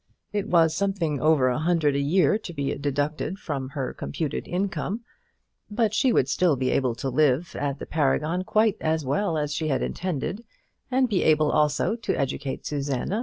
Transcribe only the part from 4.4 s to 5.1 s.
income,